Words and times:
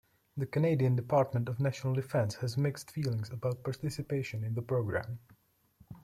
The 0.35 0.47
Canadian 0.47 0.95
Department 0.95 1.47
of 1.47 1.59
National 1.59 1.93
Defence 1.93 2.33
had 2.33 2.57
mixed 2.57 2.89
feelings 2.89 3.29
about 3.29 3.63
participation 3.63 4.43
in 4.43 4.55
the 4.55 4.61
program. 4.63 5.19